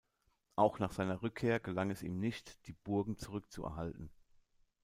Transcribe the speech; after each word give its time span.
Auch 0.55 0.79
nach 0.79 0.91
seiner 0.93 1.21
Rückkehr 1.21 1.59
gelang 1.59 1.91
es 1.91 2.01
ihm 2.01 2.19
nicht, 2.19 2.65
die 2.65 2.73
Burgen 2.73 3.17
zurückzuerhalten. 3.17 4.09